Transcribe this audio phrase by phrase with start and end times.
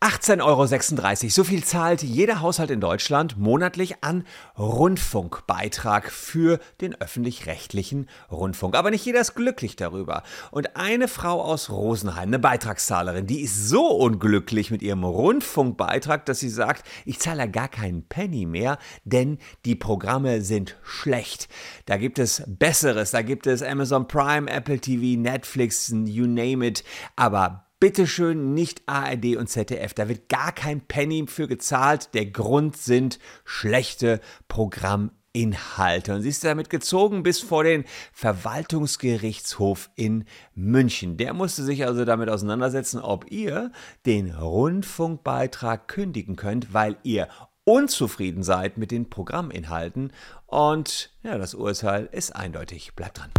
[0.00, 1.30] 18,36 Euro.
[1.30, 4.24] So viel zahlt jeder Haushalt in Deutschland monatlich an
[4.58, 8.76] Rundfunkbeitrag für den öffentlich-rechtlichen Rundfunk.
[8.76, 10.22] Aber nicht jeder ist glücklich darüber.
[10.50, 16.40] Und eine Frau aus Rosenheim, eine Beitragszahlerin, die ist so unglücklich mit ihrem Rundfunkbeitrag, dass
[16.40, 21.48] sie sagt, ich zahle gar keinen Penny mehr, denn die Programme sind schlecht.
[21.86, 26.84] Da gibt es Besseres, da gibt es Amazon Prime, Apple TV, Netflix, you name it.
[27.16, 29.94] Aber bitteschön nicht ARD und ZDF.
[29.94, 32.14] Da wird gar kein Penny für gezahlt.
[32.14, 36.14] Der Grund sind schlechte Programminhalte.
[36.14, 40.24] Und sie ist damit gezogen bis vor den Verwaltungsgerichtshof in
[40.54, 41.16] München.
[41.16, 43.72] Der musste sich also damit auseinandersetzen, ob ihr
[44.04, 47.28] den Rundfunkbeitrag kündigen könnt, weil ihr
[47.64, 50.12] unzufrieden seid mit den Programminhalten.
[50.46, 52.94] Und ja, das Urteil ist eindeutig.
[52.94, 53.30] Bleibt dran.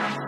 [0.00, 0.27] Thank you.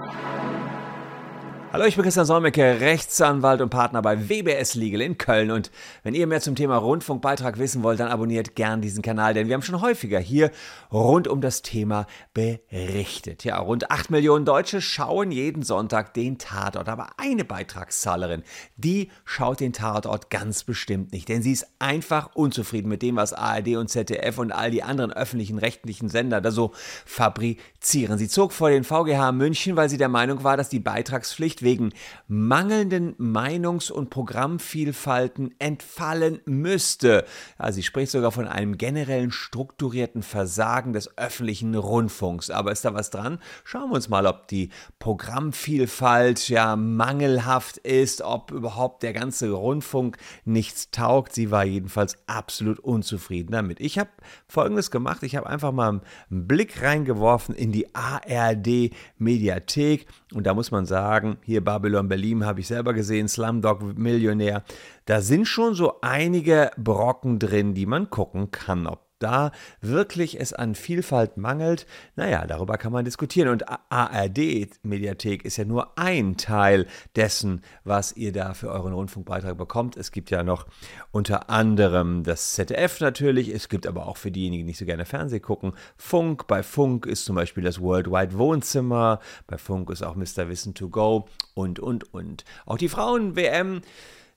[1.73, 5.53] Hallo, ich bin Christian Solmecke, Rechtsanwalt und Partner bei WBS Legal in Köln.
[5.53, 5.71] Und
[6.03, 9.55] wenn ihr mehr zum Thema Rundfunkbeitrag wissen wollt, dann abonniert gern diesen Kanal, denn wir
[9.55, 10.51] haben schon häufiger hier
[10.91, 13.45] rund um das Thema berichtet.
[13.45, 16.89] Ja, rund 8 Millionen Deutsche schauen jeden Sonntag den Tatort.
[16.89, 18.43] Aber eine Beitragszahlerin,
[18.77, 23.33] die schaut den Tatort ganz bestimmt nicht, denn sie ist einfach unzufrieden mit dem, was
[23.33, 26.73] ARD und ZDF und all die anderen öffentlichen rechtlichen Sender da so
[27.07, 28.19] fabrizieren.
[28.19, 31.93] Sie zog vor den VGH München, weil sie der Meinung war, dass die Beitragspflicht wegen
[32.29, 37.25] mangelnden Meinungs- und Programmvielfalten entfallen müsste.
[37.59, 42.51] Ja, sie spricht sogar von einem generellen strukturierten Versagen des öffentlichen Rundfunks.
[42.51, 43.39] Aber ist da was dran?
[43.65, 50.17] Schauen wir uns mal, ob die Programmvielfalt ja mangelhaft ist, ob überhaupt der ganze Rundfunk
[50.45, 51.35] nichts taugt.
[51.35, 53.81] Sie war jedenfalls absolut unzufrieden damit.
[53.81, 54.11] Ich habe
[54.47, 55.23] folgendes gemacht.
[55.23, 60.87] Ich habe einfach mal einen Blick reingeworfen in die ARD Mediathek und da muss man
[60.87, 64.63] sagen, hier Babylon Berlin habe ich selber gesehen, Slumdog Millionär.
[65.05, 70.53] Da sind schon so einige Brocken drin, die man gucken kann, ob da wirklich es
[70.53, 71.87] an Vielfalt mangelt,
[72.17, 73.49] naja, darüber kann man diskutieren.
[73.49, 76.87] Und ARD-Mediathek ist ja nur ein Teil
[77.17, 79.97] dessen, was ihr da für euren Rundfunkbeitrag bekommt.
[79.97, 80.67] Es gibt ja noch
[81.13, 85.05] unter anderem das ZDF natürlich, es gibt aber auch für diejenigen, die nicht so gerne
[85.05, 86.47] Fernsehen gucken, Funk.
[86.47, 90.49] Bei Funk ist zum Beispiel das Worldwide Wohnzimmer, bei Funk ist auch Mr.
[90.49, 92.45] Wissen to Go und, und, und.
[92.67, 93.83] Auch die Frauen-WM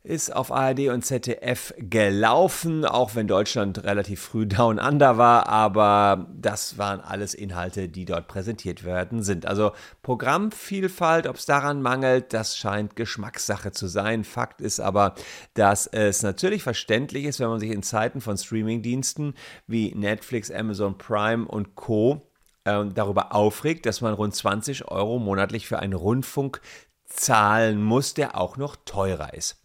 [0.06, 6.28] ist auf ARD und ZDF gelaufen, auch wenn Deutschland relativ früh down under war, aber
[6.36, 9.46] das waren alles Inhalte, die dort präsentiert werden sind.
[9.46, 9.72] Also
[10.02, 14.26] Programmvielfalt, ob es daran mangelt, das scheint Geschmackssache zu sein.
[14.26, 15.16] Fakt ist aber,
[15.54, 19.36] dass es natürlich verständlich ist, wenn man sich in Zeiten von Streamingdiensten
[19.68, 22.30] wie Netflix, Amazon Prime und Co
[22.66, 26.60] äh, darüber aufregt, dass man rund 20 Euro monatlich für einen Rundfunk
[27.06, 29.63] zahlen muss, der auch noch teurer ist.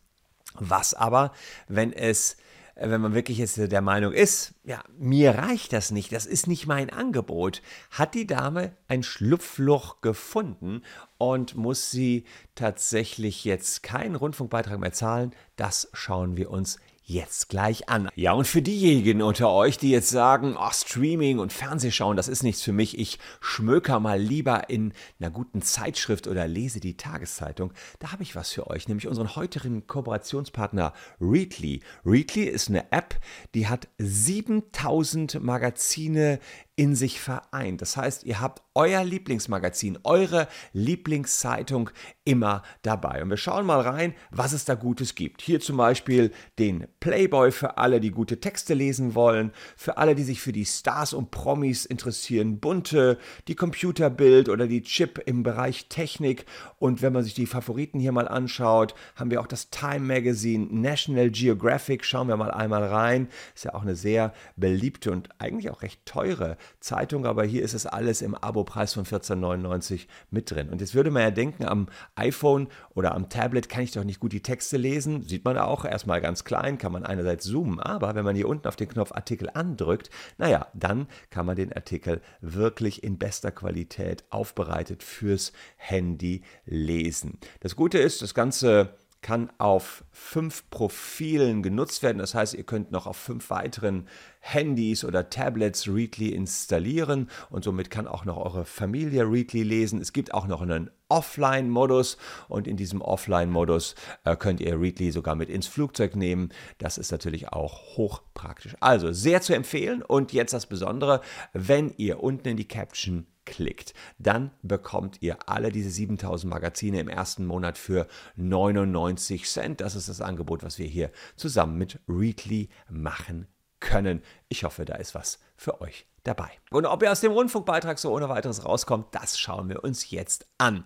[0.60, 1.32] Was aber,
[1.68, 2.36] wenn es
[2.80, 6.66] wenn man wirklich jetzt der Meinung ist, ja, mir reicht das nicht, das ist nicht
[6.66, 7.60] mein Angebot,
[7.90, 10.82] hat die Dame ein Schlupfloch gefunden
[11.18, 12.24] und muss sie
[12.54, 15.34] tatsächlich jetzt keinen Rundfunkbeitrag mehr zahlen.
[15.56, 18.10] Das schauen wir uns jetzt gleich an.
[18.14, 22.42] Ja, und für diejenigen unter euch, die jetzt sagen, oh, Streaming und Fernsehschauen, das ist
[22.42, 27.72] nichts für mich, ich schmöker mal lieber in einer guten Zeitschrift oder lese die Tageszeitung,
[27.98, 31.80] da habe ich was für euch, nämlich unseren heutigen Kooperationspartner Readly.
[32.04, 33.18] Readly ist eine App,
[33.54, 36.38] die hat 7000 Magazine
[36.78, 37.82] in sich vereint.
[37.82, 41.90] Das heißt, ihr habt euer Lieblingsmagazin, eure Lieblingszeitung
[42.22, 43.20] immer dabei.
[43.20, 45.42] Und wir schauen mal rein, was es da Gutes gibt.
[45.42, 46.30] Hier zum Beispiel
[46.60, 50.64] den Playboy für alle, die gute Texte lesen wollen, für alle, die sich für die
[50.64, 53.18] Stars und Promis interessieren, bunte,
[53.48, 56.46] die Computerbild oder die Chip im Bereich Technik.
[56.78, 60.68] Und wenn man sich die Favoriten hier mal anschaut, haben wir auch das Time Magazine,
[60.70, 62.04] National Geographic.
[62.04, 63.28] Schauen wir mal einmal rein.
[63.56, 67.74] Ist ja auch eine sehr beliebte und eigentlich auch recht teure Zeitung, aber hier ist
[67.74, 70.68] es alles im Abo-Preis von 14,99 mit drin.
[70.70, 74.20] Und jetzt würde man ja denken, am iPhone oder am Tablet kann ich doch nicht
[74.20, 75.22] gut die Texte lesen.
[75.22, 78.68] Sieht man auch erstmal ganz klein, kann man einerseits zoomen, aber wenn man hier unten
[78.68, 84.24] auf den Knopf Artikel andrückt, naja, dann kann man den Artikel wirklich in bester Qualität
[84.30, 87.38] aufbereitet fürs Handy lesen.
[87.60, 92.18] Das Gute ist, das Ganze kann auf fünf Profilen genutzt werden.
[92.18, 94.06] Das heißt, ihr könnt noch auf fünf weiteren
[94.40, 100.00] Handys oder Tablets Readly installieren und somit kann auch noch eure Familie Readly lesen.
[100.00, 102.18] Es gibt auch noch einen Offline-Modus
[102.48, 103.94] und in diesem Offline-Modus
[104.24, 106.50] äh, könnt ihr Readly sogar mit ins Flugzeug nehmen.
[106.78, 108.76] Das ist natürlich auch hochpraktisch.
[108.80, 111.20] Also sehr zu empfehlen und jetzt das Besondere,
[111.52, 117.08] wenn ihr unten in die Caption klickt, dann bekommt ihr alle diese 7000 Magazine im
[117.08, 118.06] ersten Monat für
[118.36, 119.80] 99 Cent.
[119.80, 123.46] Das ist das Angebot, was wir hier zusammen mit Readly machen
[123.88, 124.22] können.
[124.48, 126.50] Ich hoffe, da ist was für euch dabei.
[126.70, 130.46] Und ob ihr aus dem Rundfunkbeitrag so ohne weiteres rauskommt, das schauen wir uns jetzt
[130.58, 130.84] an.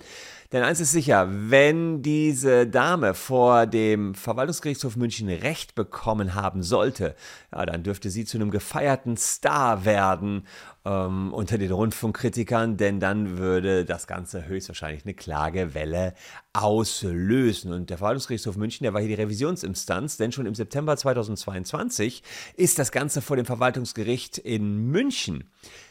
[0.53, 7.17] Denn eins ist sicher, wenn diese Dame vor dem Verwaltungsgerichtshof München Recht bekommen haben sollte,
[7.53, 10.47] ja, dann dürfte sie zu einem gefeierten Star werden
[10.85, 16.15] ähm, unter den Rundfunkkritikern, denn dann würde das Ganze höchstwahrscheinlich eine Klagewelle
[16.53, 17.73] auslösen.
[17.73, 22.23] Und der Verwaltungsgerichtshof München, der war hier die Revisionsinstanz, denn schon im September 2022
[22.57, 25.51] ist das Ganze vor dem Verwaltungsgericht in München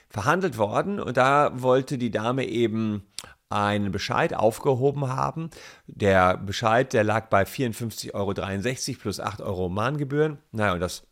[0.09, 3.03] verhandelt worden und da wollte die Dame eben
[3.51, 5.49] einen Bescheid aufgehoben haben.
[5.88, 10.39] Der Bescheid, der lag bei 54,63 Euro plus 8 Euro Mahngebühren.
[10.51, 11.07] Naja, und das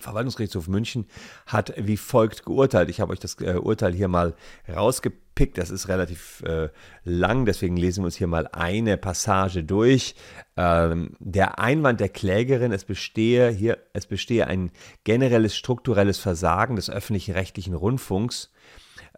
[0.00, 1.06] Verwaltungsgerichtshof München
[1.46, 2.90] hat wie folgt geurteilt.
[2.90, 4.34] Ich habe euch das äh, Urteil hier mal
[4.68, 5.58] rausgepickt.
[5.58, 6.68] Das ist relativ äh,
[7.04, 10.14] lang, deswegen lesen wir uns hier mal eine Passage durch.
[10.56, 14.70] Ähm, der Einwand der Klägerin, es bestehe hier, es bestehe ein
[15.04, 18.50] generelles strukturelles Versagen des öffentlichen rechtlichen Rundfunks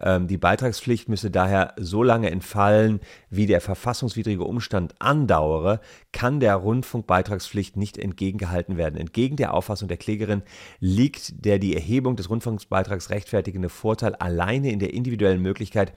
[0.01, 5.81] die Beitragspflicht müsse daher so lange entfallen, wie der verfassungswidrige Umstand andauere,
[6.13, 8.99] kann der Rundfunkbeitragspflicht nicht entgegengehalten werden.
[8.99, 10.43] Entgegen der Auffassung der Klägerin
[10.79, 15.93] liegt der die Erhebung des Rundfunkbeitrags rechtfertigende Vorteil alleine in der individuellen Möglichkeit,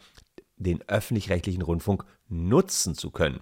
[0.56, 3.40] den öffentlich-rechtlichen Rundfunk nutzen zu können.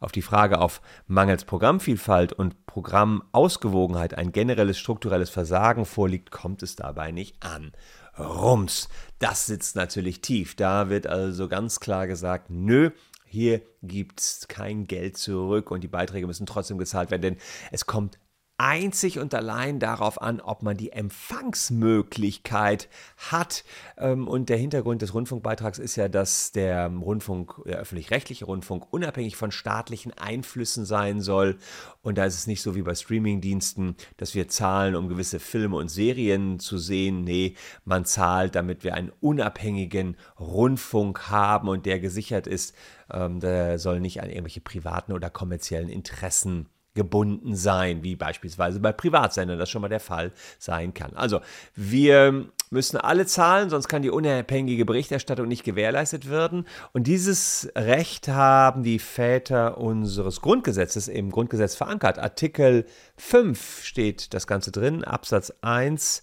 [0.00, 6.76] Auf die Frage auf mangels Programmvielfalt und Programmausgewogenheit ein generelles strukturelles Versagen vorliegt, kommt es
[6.76, 7.72] dabei nicht an.
[8.20, 8.88] Rums.
[9.18, 10.56] Das sitzt natürlich tief.
[10.56, 12.90] Da wird also ganz klar gesagt, nö,
[13.26, 17.36] hier gibt es kein Geld zurück und die Beiträge müssen trotzdem gezahlt werden, denn
[17.70, 18.18] es kommt
[18.60, 23.64] einzig und allein darauf an, ob man die Empfangsmöglichkeit hat.
[23.96, 29.36] Ähm, und der Hintergrund des Rundfunkbeitrags ist ja, dass der Rundfunk, der öffentlich-rechtliche Rundfunk, unabhängig
[29.36, 31.56] von staatlichen Einflüssen sein soll.
[32.02, 35.76] Und da ist es nicht so wie bei Streamingdiensten, dass wir zahlen, um gewisse Filme
[35.76, 37.24] und Serien zu sehen.
[37.24, 37.54] Nee,
[37.86, 42.74] man zahlt, damit wir einen unabhängigen Rundfunk haben und der gesichert ist.
[43.10, 48.92] Ähm, der soll nicht an irgendwelche privaten oder kommerziellen Interessen gebunden sein, wie beispielsweise bei
[48.92, 51.14] Privatsendern das schon mal der Fall sein kann.
[51.14, 51.40] Also
[51.76, 56.66] wir müssen alle zahlen, sonst kann die unabhängige Berichterstattung nicht gewährleistet werden.
[56.92, 62.18] Und dieses Recht haben die Väter unseres Grundgesetzes im Grundgesetz verankert.
[62.18, 66.22] Artikel 5 steht das Ganze drin, Absatz 1.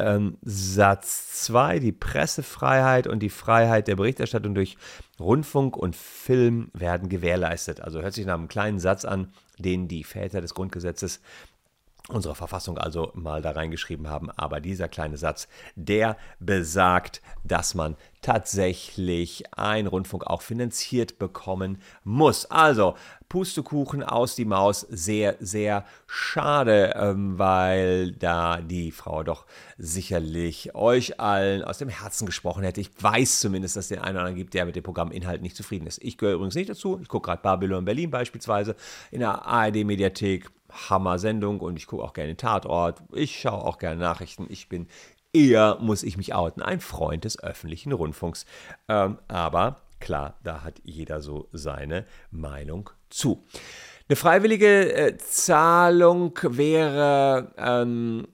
[0.00, 4.76] Ähm, Satz 2, die Pressefreiheit und die Freiheit der Berichterstattung durch
[5.18, 7.80] Rundfunk und Film werden gewährleistet.
[7.80, 11.20] Also hört sich nach einem kleinen Satz an, den die Väter des Grundgesetzes
[12.08, 14.30] unserer Verfassung also mal da reingeschrieben haben.
[14.30, 22.46] Aber dieser kleine Satz, der besagt, dass man tatsächlich einen Rundfunk auch finanziert bekommen muss.
[22.46, 22.94] Also
[23.28, 29.46] Pustekuchen aus die Maus, sehr, sehr schade, ähm, weil da die Frau doch
[29.78, 32.80] sicherlich euch allen aus dem Herzen gesprochen hätte.
[32.80, 35.56] Ich weiß zumindest, dass es den einen oder anderen gibt, der mit dem Programminhalt nicht
[35.56, 36.02] zufrieden ist.
[36.02, 36.98] Ich gehöre übrigens nicht dazu.
[37.00, 38.74] Ich gucke gerade Babylon Berlin beispielsweise
[39.10, 40.50] in der ARD-Mediathek.
[40.72, 43.02] Hammer-Sendung und ich gucke auch gerne Tatort.
[43.12, 44.46] Ich schaue auch gerne Nachrichten.
[44.48, 44.86] Ich bin
[45.32, 48.46] eher, muss ich mich outen, ein Freund des öffentlichen Rundfunks.
[48.88, 53.44] Ähm, aber klar, da hat jeder so seine Meinung zu.
[54.08, 58.26] Eine freiwillige äh, Zahlung wäre ähm,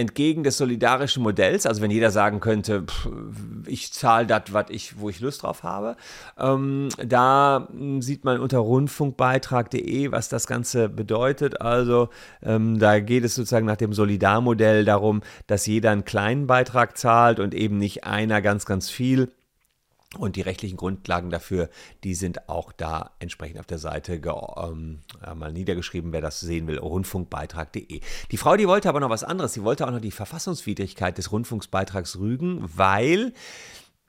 [0.00, 3.08] entgegen des solidarischen Modells, also wenn jeder sagen könnte, pff,
[3.66, 5.96] ich zahle das, was ich, wo ich Lust drauf habe,
[6.38, 7.68] ähm, da
[8.00, 11.60] sieht man unter rundfunkbeitrag.de, was das Ganze bedeutet.
[11.60, 12.08] Also
[12.42, 17.38] ähm, da geht es sozusagen nach dem Solidarmodell darum, dass jeder einen kleinen Beitrag zahlt
[17.38, 19.30] und eben nicht einer ganz, ganz viel.
[20.18, 21.70] Und die rechtlichen Grundlagen dafür,
[22.02, 24.98] die sind auch da entsprechend auf der Seite ähm,
[25.36, 28.00] mal niedergeschrieben, wer das sehen will, rundfunkbeitrag.de.
[28.32, 29.52] Die Frau, die wollte aber noch was anderes.
[29.52, 33.32] Sie wollte auch noch die Verfassungswidrigkeit des Rundfunksbeitrags rügen, weil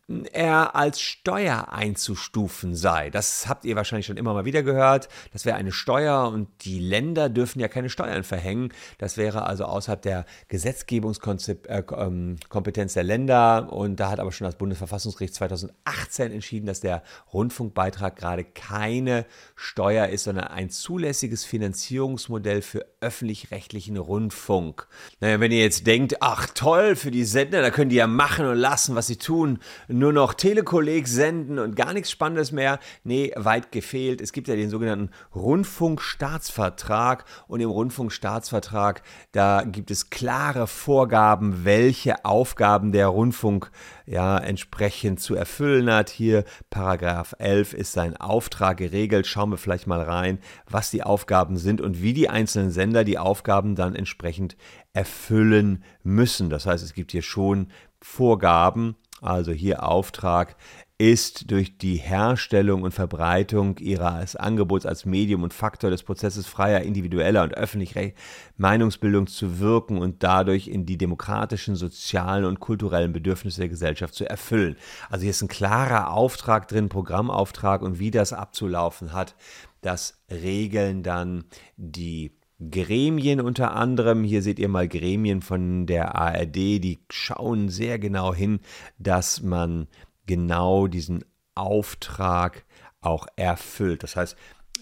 [0.07, 3.09] er als Steuer einzustufen sei.
[3.09, 5.09] Das habt ihr wahrscheinlich schon immer mal wieder gehört.
[5.31, 8.73] Das wäre eine Steuer und die Länder dürfen ja keine Steuern verhängen.
[8.97, 13.71] Das wäre also außerhalb der Gesetzgebungskompetenz äh, der Länder.
[13.71, 17.03] Und da hat aber schon das Bundesverfassungsgericht 2018 entschieden, dass der
[17.33, 24.87] Rundfunkbeitrag gerade keine Steuer ist, sondern ein zulässiges Finanzierungsmodell für öffentlich-rechtlichen Rundfunk.
[25.19, 28.45] Naja, wenn ihr jetzt denkt, ach toll, für die Sender, da können die ja machen
[28.45, 29.59] und lassen, was sie tun
[29.91, 32.79] nur noch Telekolleg senden und gar nichts Spannendes mehr.
[33.03, 34.21] Nee, weit gefehlt.
[34.21, 42.25] Es gibt ja den sogenannten Rundfunkstaatsvertrag und im Rundfunkstaatsvertrag, da gibt es klare Vorgaben, welche
[42.25, 43.71] Aufgaben der Rundfunk
[44.05, 46.09] ja entsprechend zu erfüllen hat.
[46.09, 49.27] Hier Paragraph 11 ist sein Auftrag geregelt.
[49.27, 53.17] Schauen wir vielleicht mal rein, was die Aufgaben sind und wie die einzelnen Sender die
[53.17, 54.55] Aufgaben dann entsprechend
[54.93, 56.49] erfüllen müssen.
[56.49, 57.67] Das heißt, es gibt hier schon
[58.01, 60.55] Vorgaben, also hier Auftrag,
[60.97, 66.81] ist durch die Herstellung und Verbreitung ihres Angebots als Medium und Faktor des Prozesses freier,
[66.81, 68.11] individueller und öffentlicher
[68.57, 74.29] Meinungsbildung zu wirken und dadurch in die demokratischen, sozialen und kulturellen Bedürfnisse der Gesellschaft zu
[74.29, 74.75] erfüllen.
[75.09, 79.35] Also hier ist ein klarer Auftrag drin, Programmauftrag und wie das abzulaufen hat,
[79.81, 81.45] das regeln dann
[81.77, 82.37] die
[82.69, 84.23] Gremien unter anderem.
[84.23, 88.59] Hier seht ihr mal Gremien von der ARD, die schauen sehr genau hin,
[88.99, 89.87] dass man
[90.27, 91.25] genau diesen
[91.55, 92.65] Auftrag
[93.01, 94.03] auch erfüllt.
[94.03, 94.37] Das heißt,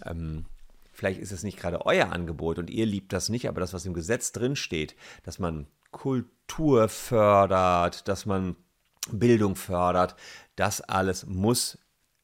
[0.05, 0.45] ähm,
[0.91, 3.85] vielleicht ist es nicht gerade euer Angebot und ihr liebt das nicht, aber das, was
[3.85, 8.55] im Gesetz drin steht, dass man Kultur fördert, dass man
[9.11, 10.15] Bildung fördert,
[10.55, 11.79] das alles muss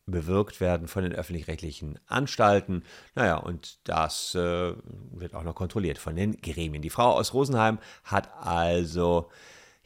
[0.05, 2.83] bewirkt werden von den öffentlich-rechtlichen Anstalten.
[3.15, 4.73] Naja, und das äh,
[5.11, 6.81] wird auch noch kontrolliert von den Gremien.
[6.81, 9.29] Die Frau aus Rosenheim hat also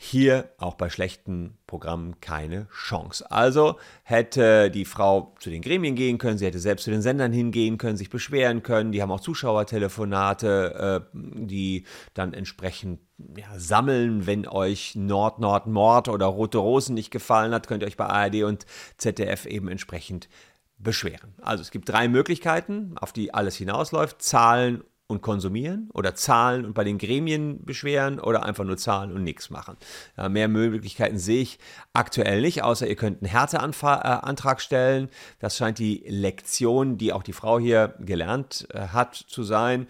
[0.01, 3.29] hier auch bei schlechten Programmen keine Chance.
[3.29, 7.33] Also hätte die Frau zu den Gremien gehen können, sie hätte selbst zu den Sendern
[7.33, 8.93] hingehen können, sich beschweren können.
[8.93, 13.01] Die haben auch Zuschauertelefonate, äh, die dann entsprechend
[13.37, 14.25] ja, sammeln.
[14.27, 18.05] Wenn euch Nord, Nord, Mord oder Rote Rosen nicht gefallen hat, könnt ihr euch bei
[18.05, 18.65] ARD und
[18.97, 20.29] ZDF eben entsprechend
[20.77, 21.33] beschweren.
[21.41, 24.21] Also es gibt drei Möglichkeiten, auf die alles hinausläuft.
[24.21, 29.23] Zahlen und konsumieren oder zahlen und bei den Gremien beschweren oder einfach nur zahlen und
[29.23, 29.75] nichts machen.
[30.15, 31.57] Ja, mehr Möglichkeiten sehe ich
[31.93, 35.09] aktuell nicht, außer ihr könnt einen Härteantrag stellen.
[35.39, 39.87] Das scheint die Lektion, die auch die Frau hier gelernt äh, hat, zu sein.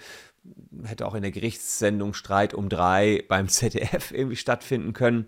[0.83, 5.27] Hätte auch in der Gerichtssendung Streit um drei beim ZDF irgendwie stattfinden können.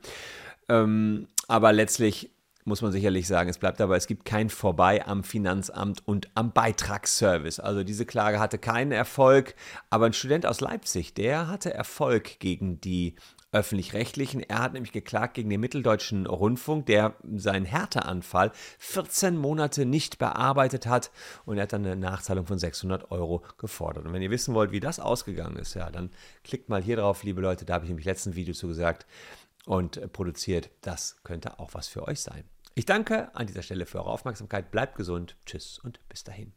[0.70, 2.32] Ähm, aber letztlich
[2.66, 3.50] muss man sicherlich sagen.
[3.50, 7.60] Es bleibt dabei, es gibt kein Vorbei am Finanzamt und am Beitragsservice.
[7.60, 9.56] Also diese Klage hatte keinen Erfolg,
[9.90, 13.16] aber ein Student aus Leipzig, der hatte Erfolg gegen die
[13.52, 14.42] öffentlich-rechtlichen.
[14.42, 20.88] Er hat nämlich geklagt gegen den Mitteldeutschen Rundfunk, der seinen Härteanfall 14 Monate nicht bearbeitet
[20.88, 21.12] hat
[21.46, 24.06] und er hat dann eine Nachzahlung von 600 Euro gefordert.
[24.06, 26.12] Und wenn ihr wissen wollt, wie das ausgegangen ist, ja, dann
[26.44, 29.06] klickt mal hier drauf, liebe Leute, da habe ich nämlich letzten Video zu gesagt
[29.66, 30.70] und äh, produziert.
[30.82, 32.44] Das könnte auch was für euch sein.
[32.74, 34.72] Ich danke an dieser Stelle für eure Aufmerksamkeit.
[34.72, 35.36] Bleibt gesund.
[35.46, 36.54] Tschüss und bis dahin.